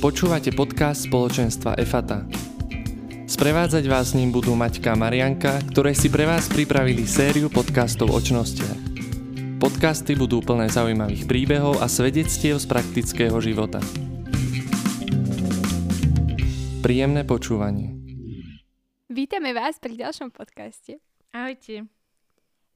[0.00, 2.24] Počúvate podcast spoločenstva EFATA.
[3.28, 8.08] Sprevádzať vás s ním budú Maťka a Marianka, ktoré si pre vás pripravili sériu podcastov
[8.08, 8.80] o čnostiach.
[9.60, 13.84] Podcasty budú plné zaujímavých príbehov a svedectiev z praktického života.
[16.80, 17.92] Príjemné počúvanie.
[19.12, 20.96] Vítame vás pri ďalšom podcaste.
[21.36, 21.99] Ahojte.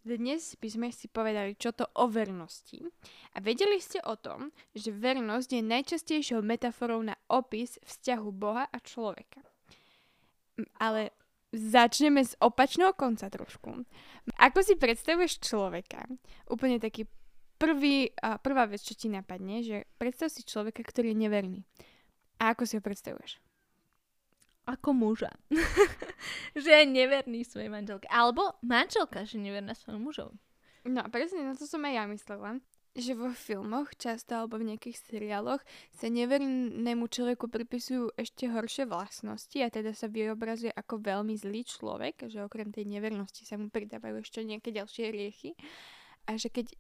[0.04, 2.84] Dnes by sme si povedali, čo to o vernosti.
[3.32, 8.78] A vedeli ste o tom, že vernosť je najčastejšou metaforou na opis vzťahu Boha a
[8.84, 9.40] človeka.
[10.76, 11.08] Ale
[11.56, 13.88] začneme z opačného konca trošku.
[14.36, 16.04] Ako si predstavuješ človeka?
[16.52, 17.08] Úplne taký
[17.56, 18.12] prvý,
[18.44, 21.60] prvá vec, čo ti napadne, že predstav si človeka, ktorý je neverný.
[22.44, 23.40] A ako si ho predstavuješ?
[24.64, 25.28] Ako muža.
[26.56, 28.08] že je neverný svojej manželke.
[28.08, 30.32] Alebo manželka, že neverná svojom mužom.
[30.84, 32.50] No a presne na to som aj ja myslela.
[32.94, 35.58] Že vo filmoch často alebo v nejakých seriáloch
[35.90, 42.30] sa nevernému človeku pripisujú ešte horšie vlastnosti a teda sa vyobrazuje ako veľmi zlý človek,
[42.30, 45.58] že okrem tej nevernosti sa mu pridávajú ešte nejaké ďalšie riechy.
[46.30, 46.70] A že keď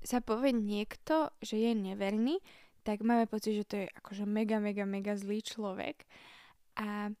[0.00, 2.40] sa povie niekto, že je neverný,
[2.88, 6.08] tak máme pocit, že to je akože mega, mega, mega zlý človek.
[6.80, 7.12] A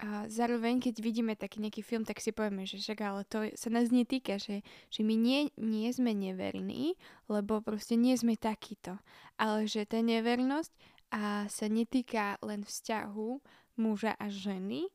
[0.00, 3.68] a zároveň, keď vidíme taký nejaký film, tak si povieme, že však ale to sa
[3.68, 6.96] nás netýka, že, že my nie, nie sme neverní,
[7.28, 8.96] lebo proste nie sme takíto.
[9.36, 10.72] Ale že tá nevernosť
[11.12, 13.28] a sa netýka len vzťahu
[13.76, 14.88] muža a ženy,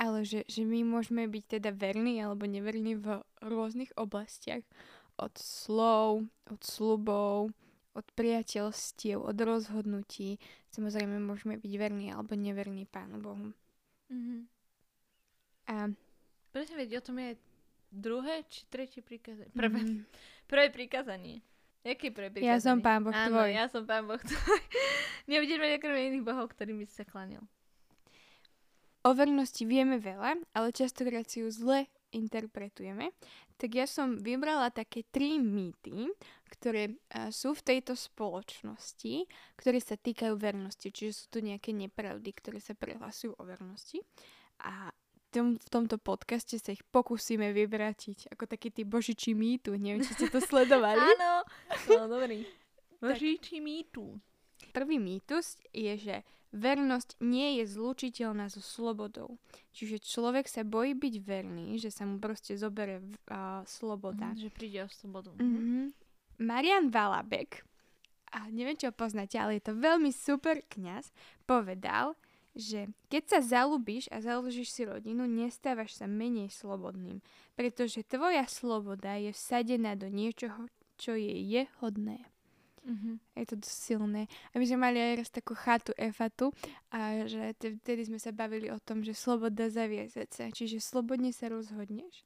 [0.00, 4.64] ale že, že my môžeme byť teda verní alebo neverní v rôznych oblastiach.
[5.20, 7.52] Od slov, od slubov,
[7.92, 10.40] od priateľstiev, od rozhodnutí.
[10.72, 13.52] Samozrejme môžeme byť verní alebo neverní Pánu Bohu.
[14.10, 14.40] Mm-hmm.
[15.70, 15.74] A
[16.50, 17.38] Presne veď, o tom je
[17.94, 19.54] druhé či tretie prikázanie.
[19.54, 20.02] Prvé, mm,
[20.50, 21.46] prvé prikázanie.
[21.86, 22.50] Jaké prvé prikázanie?
[22.50, 23.50] ja som Pán Boh Áno, tvoj.
[23.54, 24.60] ja som pán Boh tvoj.
[25.30, 27.46] Nebudeš mať okrem iných bohov, ktorým by si sa klanil.
[29.00, 33.14] O vernosti vieme veľa, ale častokrát si ju zle interpretujeme.
[33.60, 36.10] Tak ja som vybrala také tri mýty,
[36.50, 39.26] ktoré a, sú v tejto spoločnosti,
[39.56, 40.90] ktoré sa týkajú vernosti.
[40.90, 44.02] Čiže sú tu nejaké nepravdy, ktoré sa prehlasujú o vernosti.
[44.60, 44.92] A
[45.30, 49.78] tom, v tomto podcaste sa ich pokúsime vyvratiť ako taký tí božičí mýtu.
[49.78, 51.00] Neviem, či ste to sledovali.
[51.16, 51.46] Áno,
[51.86, 52.44] no dobrý.
[52.98, 54.18] Božíči mýtu.
[54.74, 56.16] Prvý mýtus je, že
[56.50, 59.38] vernosť nie je zlučiteľná so slobodou.
[59.70, 64.34] Čiže človek sa bojí byť verný, že sa mu proste zobere uh, sloboda.
[64.34, 65.30] Mhm, že príde o slobodu.
[65.38, 65.84] Mm-hmm.
[66.40, 67.62] Marian Valabek,
[68.30, 71.10] a neviem, či ho poznáte, ale je to veľmi super kňaz,
[71.44, 72.14] povedal,
[72.54, 77.22] že keď sa zalúbiš a založíš si rodinu, nestávaš sa menej slobodným,
[77.54, 80.66] pretože tvoja sloboda je vsadená do niečoho,
[80.98, 82.29] čo je je hodné.
[82.80, 83.20] Mhm.
[83.36, 84.22] Je to dosť silné.
[84.52, 86.52] A my sme mali aj raz takú chatu Efatu
[86.88, 90.44] a že te- vtedy sme sa bavili o tom, že sloboda zaviazať sa.
[90.48, 92.24] Čiže slobodne sa rozhodneš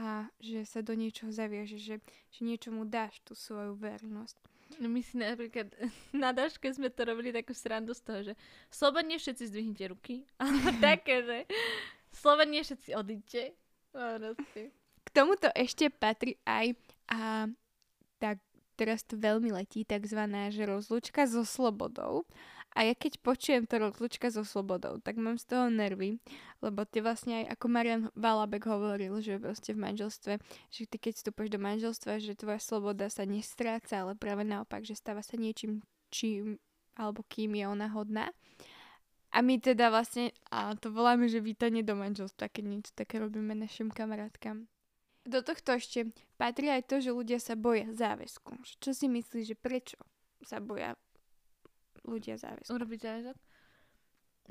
[0.00, 1.96] a že sa do niečoho zaviažeš, že,
[2.32, 4.40] že niečomu dáš tú svoju vernosť.
[4.78, 5.68] No my si napríklad
[6.16, 8.32] na Daške sme to robili takú srandu z toho, že
[8.70, 10.24] slobodne všetci zdvihnite ruky.
[10.40, 11.38] Alebo také, že
[12.14, 13.42] slobodne všetci odíďte.
[15.02, 16.78] K tomuto ešte patrí aj
[17.10, 17.50] a
[18.22, 18.38] tak
[18.80, 22.24] teraz to veľmi letí, takzvaná, že rozlúčka so slobodou.
[22.72, 26.22] A ja keď počujem to rozlúčka so slobodou, tak mám z toho nervy,
[26.62, 30.38] lebo ty vlastne aj ako Marian Valabek hovoril, že proste v manželstve,
[30.70, 34.94] že ty keď vstúpaš do manželstva, že tvoja sloboda sa nestráca, ale práve naopak, že
[34.94, 35.82] stáva sa niečím,
[36.14, 36.62] čím
[36.94, 38.30] alebo kým je ona hodná.
[39.30, 43.54] A my teda vlastne, a to voláme, že vítanie do manželstva, keď niečo také robíme
[43.54, 44.66] našim kamarátkam.
[45.28, 46.08] Do tohto ešte
[46.40, 48.56] patrí aj to, že ľudia sa boja záväzku.
[48.80, 50.00] Čo si myslíš, že prečo
[50.40, 50.96] sa boja
[52.08, 52.72] ľudia záväzku?
[52.72, 53.36] Urobiť záväzok?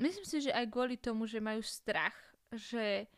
[0.00, 2.14] Myslím si, že aj kvôli tomu, že majú strach,
[2.54, 3.10] že,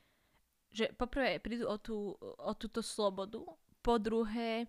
[0.73, 3.45] že poprvé prídu o, tú, o túto slobodu,
[3.83, 4.67] po druhé,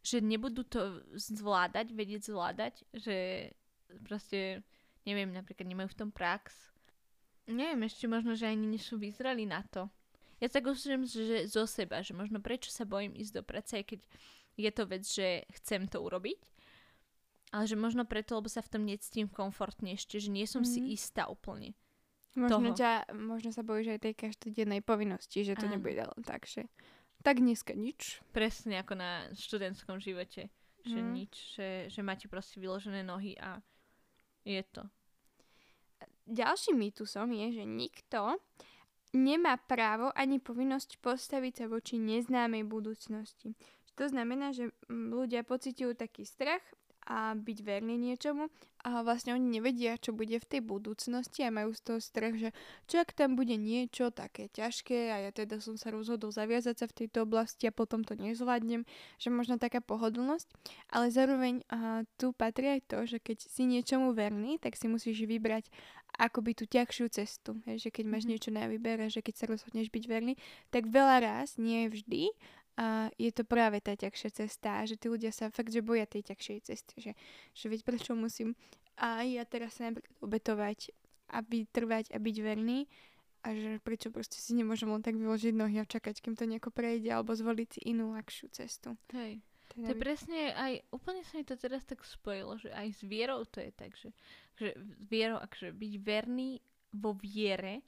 [0.00, 3.48] že nebudú to zvládať, vedieť zvládať, že
[4.04, 4.64] proste,
[5.04, 6.72] neviem, napríklad nemajú v tom prax.
[7.50, 9.90] Neviem, ešte možno, že ani nie sú vyzreli na to.
[10.40, 13.84] Ja tak usujem, že zo seba, že možno prečo sa bojím ísť do práce, aj
[13.86, 14.00] keď
[14.56, 15.28] je to vec, že
[15.60, 16.40] chcem to urobiť,
[17.52, 20.74] ale že možno preto, lebo sa v tom necítim komfortne ešte, že nie som mm-hmm.
[20.74, 20.90] si Mhm.
[20.90, 21.76] istá úplne.
[22.32, 22.78] Možno, toho.
[22.78, 25.74] ťa, možno sa bojíš aj tej každodennej povinnosti, že to Áno.
[25.76, 26.70] nebude len tak, že
[27.20, 28.22] tak dneska nič.
[28.30, 30.46] Presne ako na študentskom živote.
[30.80, 31.10] Že Mhm.
[31.12, 33.60] nič, že, že máte proste vyložené nohy a
[34.46, 34.86] je to.
[36.24, 38.38] Ďalším mýtusom je, že nikto
[39.12, 43.54] nemá právo ani povinnosť postaviť sa voči neznámej budúcnosti.
[43.98, 46.62] To znamená, že mm, ľudia pociťujú taký strach
[47.10, 48.46] a byť verný niečomu.
[48.80, 52.48] A vlastne oni nevedia, čo bude v tej budúcnosti a majú z toho strach, že
[52.88, 56.86] čo ak tam bude niečo také ťažké a ja teda som sa rozhodol zaviazať sa
[56.88, 58.88] v tejto oblasti a potom to nezvládnem,
[59.20, 60.48] že možno taká pohodlnosť,
[60.88, 65.28] ale zároveň a, tu patrí aj to, že keď si niečomu verný, tak si musíš
[65.28, 65.68] vybrať
[66.16, 68.30] akoby tú ťažšiu cestu, hej, že keď máš mm-hmm.
[68.32, 70.34] niečo na výber a že keď sa rozhodneš byť verný,
[70.72, 72.32] tak veľa raz, nie vždy,
[72.80, 76.08] a je to práve tá ťažšia cesta a že tí ľudia sa fakt, že boja
[76.08, 77.12] tej ťažšej cesty, že,
[77.52, 78.56] že veď prečo musím
[78.96, 80.96] a ja teraz sa napríklad obetovať
[81.28, 82.88] a byť, trvať a byť verný
[83.44, 86.72] a že prečo proste si nemôžem len tak vyložiť nohy a čakať, kým to nejako
[86.72, 88.96] prejde alebo zvoliť si inú ľahšiu cestu.
[89.12, 89.44] Hej.
[89.70, 93.00] Teda to je presne aj, úplne sa mi to teraz tak spojilo, že aj s
[93.04, 94.10] vierou to je tak, že,
[94.56, 94.72] že
[95.04, 96.64] vierou, akože byť verný
[96.96, 97.84] vo viere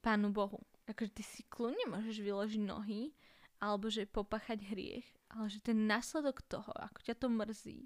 [0.00, 0.64] Pánu Bohu.
[0.88, 3.12] Akože ty si kľudne môžeš vyložiť nohy
[3.60, 7.80] alebo že popachať hriech, ale že ten následok toho, ako ťa to mrzí,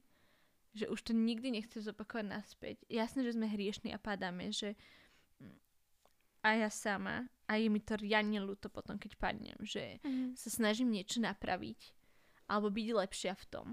[0.74, 2.76] že už to nikdy nechceš zopakovať naspäť.
[2.86, 4.78] Jasné, že sme hriešni a padáme, že
[6.44, 10.36] a ja sama, a je mi to riadne ľúto potom, keď padnem, že mm.
[10.36, 11.96] sa snažím niečo napraviť
[12.52, 13.66] alebo byť lepšia v tom.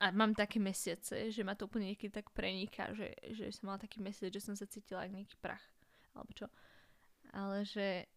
[0.00, 3.80] A mám také mesiace, že ma to úplne niekedy tak preniká, že, že som mala
[3.80, 5.64] taký mesiac, že som sa cítila ako nejaký prach.
[6.16, 6.48] Alebo čo.
[7.36, 8.08] Ale že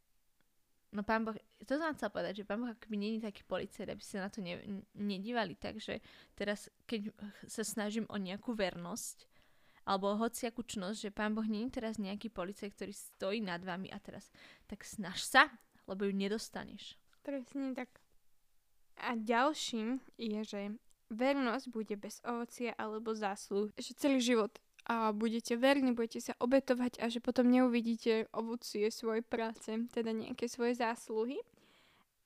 [0.94, 1.34] No pán Boh,
[1.66, 4.45] to som chcela povedať, že pán Boh akoby není taký policajt, aby sa na to
[4.45, 4.62] ne,
[4.94, 5.98] nedívali, takže
[6.38, 7.10] teraz, keď
[7.50, 9.25] sa snažím o nejakú vernosť,
[9.84, 13.98] alebo hociakú čnosť, že pán Boh není teraz nejaký policajt, ktorý stojí nad vami a
[14.00, 14.30] teraz,
[14.69, 15.50] tak snaž sa,
[15.90, 16.96] lebo ju nedostaneš.
[17.25, 17.89] Presne tak.
[19.01, 20.62] A ďalším je, že
[21.12, 23.74] vernosť bude bez ovocia alebo zásluh.
[23.75, 29.24] Že celý život a budete verní, budete sa obetovať a že potom neuvidíte ovocie svojej
[29.24, 31.39] práce, teda nejaké svoje zásluhy.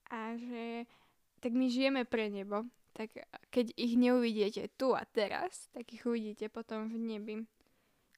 [0.10, 0.90] A že
[1.38, 2.66] tak my žijeme pre nebo.
[2.98, 3.14] Tak
[3.54, 7.36] keď ich neuvidíte tu a teraz, tak ich uvidíte potom v nebi.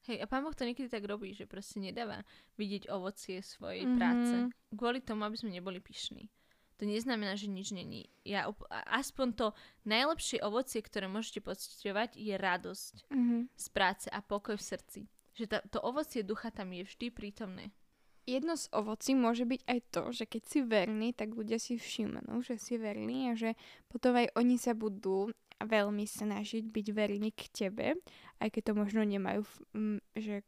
[0.08, 2.24] Hej, a pán Boh to niekedy tak robí, že proste nedáva
[2.56, 3.98] vidieť ovocie svojej mm-hmm.
[4.00, 4.34] práce.
[4.72, 6.32] Kvôli tomu, aby sme neboli pyšní
[6.80, 8.08] to neznamená, že nič není.
[8.24, 8.48] Ja,
[8.88, 9.46] aspoň to
[9.84, 13.40] najlepšie ovocie, ktoré môžete pocitovať, je radosť mm-hmm.
[13.52, 15.00] z práce a pokoj v srdci.
[15.36, 17.76] Že ta, to ovocie ducha tam je vždy prítomné.
[18.24, 22.40] Jedno z ovocí môže byť aj to, že keď si verný, tak ľudia si všimnú,
[22.40, 23.60] že si verný a že
[23.92, 25.28] potom aj oni sa budú
[25.60, 28.00] veľmi snažiť byť verní k tebe,
[28.40, 29.44] aj keď to možno nemajú,
[30.16, 30.40] že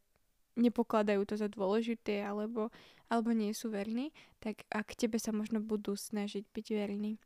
[0.56, 2.68] nepokladajú to za dôležité alebo,
[3.08, 7.16] alebo nie sú verní, tak ak tebe sa možno budú snažiť byť verní.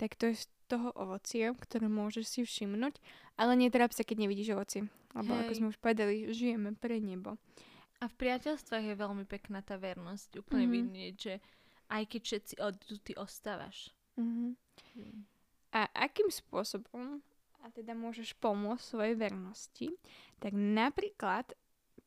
[0.00, 2.96] Tak to je z toho ovocie, ktoré môžeš si všimnúť,
[3.36, 4.88] ale netráp sa, keď nevidíš ovocie.
[5.12, 5.40] Lebo Hej.
[5.44, 7.36] ako sme už povedali, žijeme pre nebo.
[8.00, 10.42] A v priateľstvách je veľmi pekná tá vernosť.
[10.42, 10.76] Úplne mm-hmm.
[10.90, 11.34] vidieť, že
[11.92, 13.92] aj keď všetci odjdú, ty ostávaš.
[14.18, 14.50] Mm-hmm.
[14.98, 15.20] Mm.
[15.76, 17.22] A akým spôsobom
[17.62, 19.94] a teda môžeš pomôcť svojej vernosti,
[20.42, 21.54] tak napríklad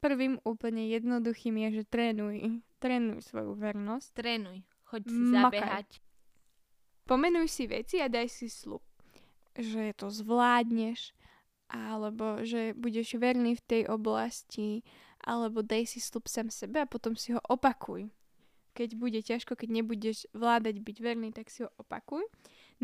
[0.03, 2.61] Prvým úplne jednoduchým je, že trénuj.
[2.77, 4.09] Trénuj svoju vernosť.
[4.13, 4.61] Trénuj.
[4.85, 5.41] Choď si Makaj.
[5.41, 5.89] zabehať.
[7.05, 8.81] Pomenuj si veci a daj si slub.
[9.55, 11.13] Že to zvládneš,
[11.69, 14.81] alebo že budeš verný v tej oblasti,
[15.25, 18.09] alebo daj si slub sám sebe a potom si ho opakuj.
[18.75, 22.27] Keď bude ťažko, keď nebudeš vládať byť verný, tak si ho opakuj.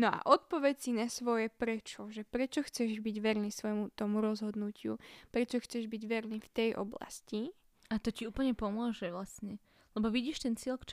[0.00, 4.96] No a odpoveď si na svoje prečo, že prečo chceš byť verný svojmu tomu rozhodnutiu,
[5.28, 7.52] prečo chceš byť verný v tej oblasti.
[7.92, 9.60] A to ti úplne pomôže vlastne,
[9.92, 10.88] lebo vidíš ten cieľ, ku,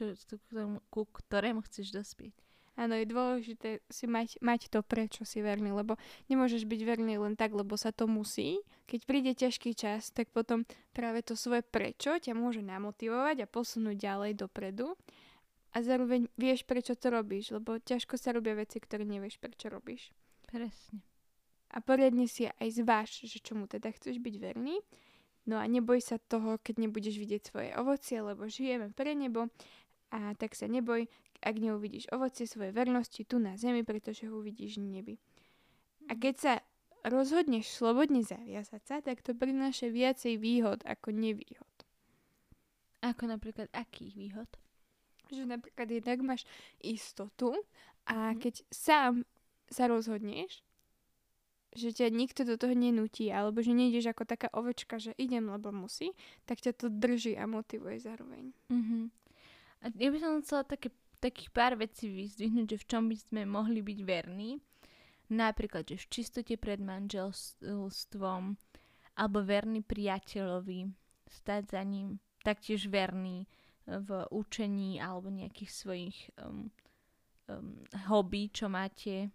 [0.91, 2.35] ku ktorému chceš dospieť.
[2.79, 5.99] Áno, je dôležité si mať, mať to, prečo si verný, lebo
[6.31, 8.63] nemôžeš byť verný len tak, lebo sa to musí.
[8.87, 10.63] Keď príde ťažký čas, tak potom
[10.95, 14.95] práve to svoje prečo ťa môže namotivovať a posunúť ďalej dopredu
[15.69, 20.09] a zároveň vieš, prečo to robíš, lebo ťažko sa robia veci, ktoré nevieš, prečo robíš.
[20.49, 21.05] Presne.
[21.69, 24.81] A poriadne si aj zváž, že čomu teda chceš byť verný.
[25.45, 29.53] No a neboj sa toho, keď nebudeš vidieť svoje ovocie, lebo žijeme pre nebo.
[30.09, 31.05] A tak sa neboj,
[31.45, 35.15] ak neuvidíš ovocie svojej vernosti tu na zemi, pretože ho uvidíš v nebi.
[36.09, 36.53] A keď sa
[37.05, 41.75] rozhodneš slobodne zaviazať sa, tak to prináša viacej výhod ako nevýhod.
[43.05, 44.49] Ako napríklad akých výhod?
[45.31, 46.41] Že napríklad jednak máš
[46.81, 47.53] istotu
[48.09, 48.37] a mm.
[48.41, 49.13] keď sám
[49.69, 50.65] sa rozhodneš,
[51.69, 55.69] že ťa nikto do toho nenutí, alebo že nejdeš ako taká ovečka, že idem, lebo
[55.69, 56.17] musí,
[56.49, 58.49] tak ťa to drží a motivuje zároveň.
[58.73, 59.03] Mm-hmm.
[59.79, 60.89] A ja by som chcela také,
[61.21, 64.57] takých pár vecí vyzdvihnúť, že v čom by sme mohli byť verní.
[65.29, 68.57] Napríklad, že v čistote pred manželstvom,
[69.13, 70.89] alebo verný priateľovi,
[71.29, 73.45] stať za ním, taktiež verný
[73.89, 76.69] v učení alebo nejakých svojich um,
[77.49, 79.33] um, hobby, čo máte.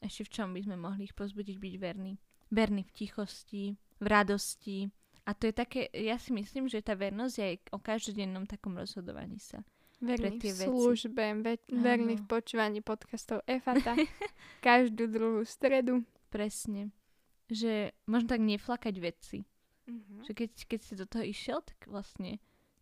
[0.00, 2.14] Ešte v čom by sme mohli ich pozbudiť byť verní?
[2.50, 3.64] verný v tichosti,
[4.02, 4.90] v radosti.
[5.24, 8.74] A to je také, ja si myslím, že tá vernosť je aj o každodennom takom
[8.74, 9.62] rozhodovaní sa.
[10.02, 13.94] Verný v službe, ve- verný v počúvaní podcastov EFATA.
[14.66, 16.02] každú druhú stredu.
[16.32, 16.90] Presne.
[17.52, 19.38] Že možno tak neflakať veci.
[19.86, 20.26] Mhm.
[20.26, 22.40] Že keď, keď si do toho išiel, tak vlastne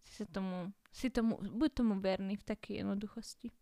[0.08, 3.52] si sa tomu, si tomu, buď tomu verný v takej jednoduchosti.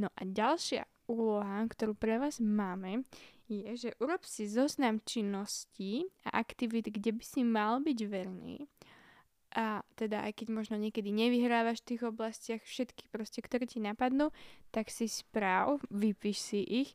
[0.00, 3.04] No a ďalšia úloha, ktorú pre vás máme,
[3.46, 8.66] je, že urob si zoznam činností a aktivít, kde by si mal byť verný.
[9.56, 14.34] A teda aj keď možno niekedy nevyhrávaš v tých oblastiach všetky proste, ktoré ti napadnú,
[14.74, 16.90] tak si správ, vypíš si ich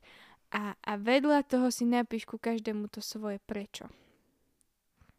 [0.54, 3.88] a, a vedľa toho si napíš ku každému to svoje prečo.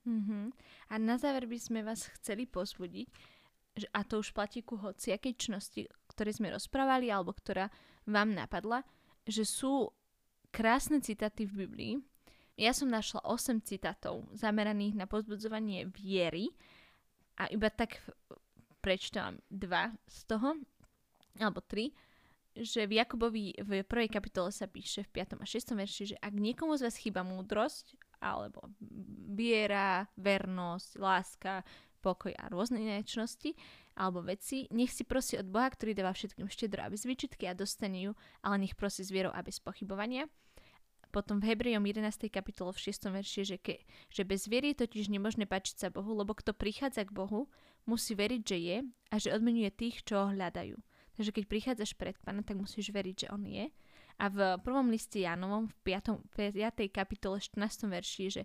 [0.04, 0.52] Mhm.
[0.92, 3.08] A na záver by sme vás chceli pozbudiť,
[3.74, 7.72] že, a to už platí ku hociakej činnosti, ktoré sme rozprávali, alebo ktorá
[8.06, 8.84] vám napadla,
[9.24, 9.90] že sú
[10.54, 11.94] krásne citáty v Biblii.
[12.54, 16.54] Ja som našla 8 citátov zameraných na pozbudzovanie viery
[17.42, 17.98] a iba tak
[18.78, 20.62] prečítam dva z toho,
[21.42, 21.98] alebo tri,
[22.54, 25.42] že v Jakobovi v prvej kapitole sa píše v 5.
[25.42, 25.74] a 6.
[25.74, 28.72] verši, že ak niekomu z vás chýba múdrosť, alebo
[29.36, 31.68] viera, vernosť, láska,
[32.04, 33.04] pokoj a rôzne iné
[33.94, 37.54] alebo veci, nech si prosí od Boha, ktorý dáva všetkým štedro a bez výčitky a
[37.54, 38.12] dostane ju,
[38.42, 40.26] ale nech prosí s vierou a bez pochybovania.
[41.14, 42.26] Potom v Hebrejom 11.
[42.34, 43.14] kapitole v 6.
[43.14, 47.06] verši, že, ke, že bez viery je totiž nemožné páčiť sa Bohu, lebo kto prichádza
[47.06, 47.54] k Bohu,
[47.86, 48.78] musí veriť, že je
[49.14, 50.74] a že odmenuje tých, čo ho hľadajú.
[51.14, 53.70] Takže keď prichádzaš pred Pána, tak musíš veriť, že On je.
[54.20, 56.30] A v prvom liste Jánovom v 5.
[56.34, 56.90] 5.
[56.94, 57.90] kapitole 14.
[57.90, 58.44] verši, že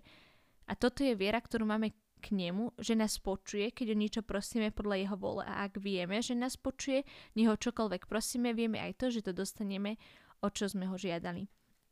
[0.69, 4.69] a toto je viera, ktorú máme k nemu, že nás počuje, keď o niečo prosíme
[4.69, 5.43] podľa jeho vole.
[5.47, 9.97] A ak vieme, že nás počuje, neho čokoľvek prosíme, vieme aj to, že to dostaneme,
[10.43, 11.47] o čo sme ho žiadali.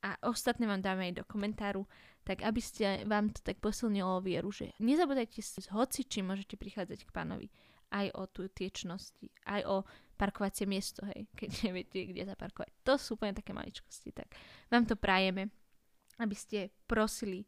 [0.06, 1.90] A ostatné vám dáme aj do komentáru,
[2.22, 7.08] tak aby ste vám to tak posilnilo vieru, že nezabudajte si hoci, či môžete prichádzať
[7.08, 7.48] k pánovi.
[7.90, 9.78] Aj o tu tie čnosti, aj o
[10.18, 12.74] parkovacie miesto, hej, keď neviete, kde zaparkovať.
[12.84, 14.34] To sú úplne také maličkosti, tak
[14.74, 15.54] vám to prajeme,
[16.18, 17.46] aby ste prosili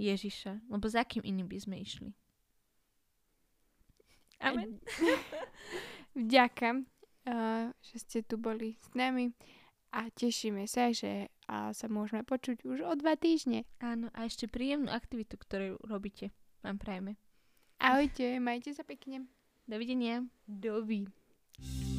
[0.00, 2.10] Ježiša, lebo za kým iným by sme išli.
[4.42, 4.82] Amen.
[6.18, 9.30] Vďaka, uh, že ste tu boli s nami
[9.94, 13.68] a tešíme sa, že uh, sa môžeme počuť už o dva týždne.
[13.78, 16.34] Áno, a ešte príjemnú aktivitu, ktorú robíte.
[16.66, 17.14] Vám prajeme.
[17.78, 19.30] Ahojte, majte sa pekne.
[19.66, 20.26] Dovidenia.
[20.46, 21.21] Dovi.
[21.58, 21.91] you